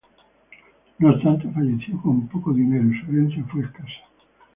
[0.97, 4.01] No obstante, falleció con poco dinero y su herencia fue escasa.